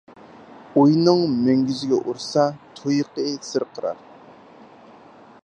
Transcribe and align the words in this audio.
ئۇينىڭ 0.81 1.21
مۈڭگۈزىگە 1.41 1.99
ئۇرسا، 1.99 2.47
تۇيىقى 2.81 3.27
سىرقىرار. 3.51 4.03